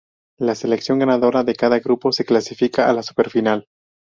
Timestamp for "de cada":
1.43-1.77